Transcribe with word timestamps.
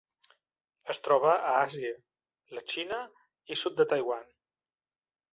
Es 0.93 0.99
troba 1.07 1.33
a 1.33 1.51
Àsia: 1.57 1.91
la 2.57 2.63
Xina 2.73 2.97
i 3.57 3.59
sud 3.65 3.77
de 3.83 3.87
Taiwan. 3.93 4.25